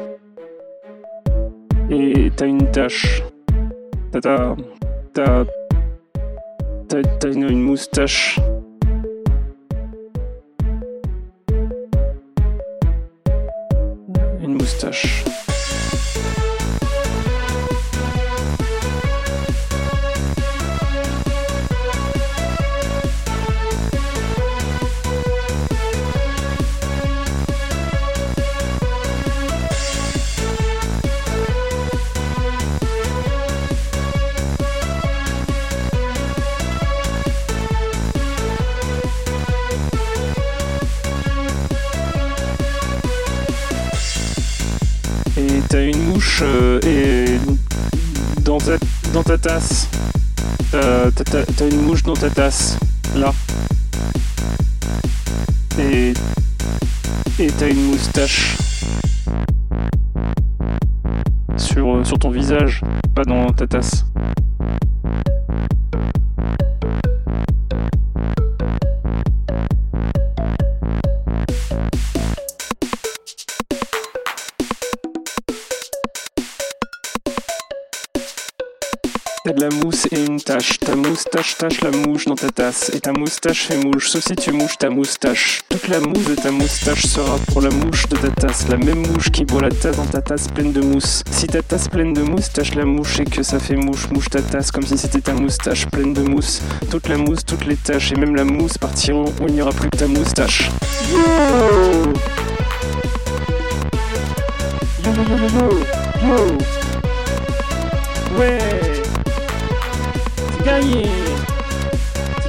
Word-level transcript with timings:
Et 1.89 2.29
t'as 2.36 2.47
une 2.47 2.70
tache. 2.71 3.23
T'as 4.12 4.55
t'as 5.13 5.46
t'as 6.87 7.31
une 7.31 7.62
moustache. 7.62 8.40
Une 14.41 14.55
moustache. 14.55 15.23
Euh, 46.41 46.80
et 46.85 47.39
dans 48.41 48.57
ta, 48.57 49.38
tasse. 49.38 49.88
T'as 50.71 51.11
t'as- 51.11 51.67
une 51.69 51.81
mouche 51.81 52.03
dans 52.03 52.14
ta 52.16 52.30
tasse. 52.30 52.77
Là. 53.16 53.33
Et. 55.80 56.14
Et 57.39 57.47
t'as 57.47 57.69
une 57.69 57.86
moustache. 57.88 58.58
Euh, 61.77 62.03
sur 62.03 62.19
ton 62.19 62.30
visage, 62.30 62.81
pas 63.14 63.23
dans 63.23 63.52
ta 63.52 63.67
tasse. 63.67 64.05
T'as 79.46 79.54
de 79.54 79.62
la 79.62 79.70
mousse 79.70 80.08
et 80.12 80.26
une 80.26 80.42
tache. 80.42 80.80
Ta 80.80 80.96
moustache 80.96 81.56
tache 81.56 81.82
la 81.82 81.92
mouche 81.92 82.26
dans 82.26 82.34
ta 82.34 82.50
tasse. 82.50 82.90
Et 82.96 83.00
ta 83.00 83.12
moustache 83.12 83.68
fait 83.68 83.78
mouche, 83.78 84.10
sauf 84.10 84.24
si 84.24 84.36
tu 84.36 84.52
mouches 84.52 84.80
ta 84.80 84.90
moustache. 84.90 85.62
Toute 85.70 85.88
la 85.88 86.00
mousse 86.00 86.26
de 86.26 86.34
ta 86.34 86.50
moustache 86.50 87.06
sera 87.06 87.38
pour 87.52 87.62
la 87.62 87.70
mouche 87.70 88.08
de 88.10 88.18
ta 88.18 88.30
tasse. 88.30 88.68
La 88.70 88.78
même 88.78 89.06
mouche 89.06 89.30
qui 89.30 89.46
boit 89.46 89.62
la 89.62 89.70
tasse 89.70 89.98
dans 89.98 90.06
ta 90.08 90.23
tasse 90.23 90.48
pleine 90.48 90.73
de 90.73 90.82
mousse. 90.82 91.22
Si 91.30 91.46
ta 91.46 91.62
tasse 91.62 91.88
pleine 91.88 92.14
de 92.14 92.23
mousse 92.23 92.52
tache 92.54 92.73
la 92.73 92.86
mouche 92.86 93.20
et 93.20 93.26
que 93.26 93.44
ça 93.44 93.60
fait 93.60 93.76
mouche, 93.76 94.10
mouche 94.10 94.30
ta 94.32 94.42
tasse 94.42 94.72
comme 94.72 94.84
si 94.88 94.98
c'était 94.98 95.22
ta 95.22 95.34
moustache 95.34 95.86
pleine 95.92 96.14
de 96.14 96.23
mousse. 96.23 96.64
Toute 96.90 97.08
la 97.08 97.18
mousse, 97.18 97.46
toutes 97.46 97.68
les 97.68 97.76
taches 97.76 98.14
et 98.14 98.16
même 98.16 98.36
la 98.36 98.46
mousse 98.46 98.80
partiront 98.80 99.32
il 99.48 99.54
n'y 99.54 99.62
aura 99.62 99.73
plus 99.73 99.92
que 99.92 99.98
ta 99.98 100.08
moustache. 100.08 100.72
Yo 101.12 101.20
Yo 105.04 105.12
yo 105.14 105.22
yo 105.30 105.38
yo 105.38 105.50
yo 105.54 105.78
Yo 106.23 106.58
Ouais 108.40 108.95
gagné 110.66 111.03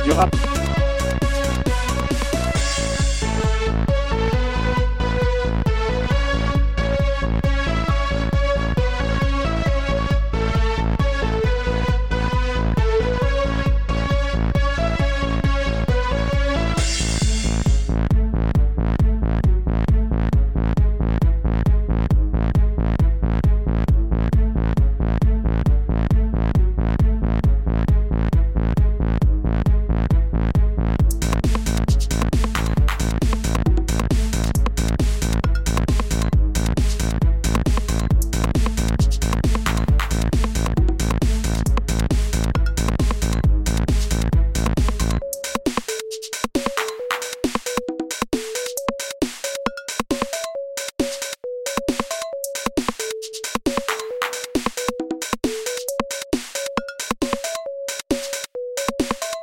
C'est 0.03 0.13
rap 0.15 0.56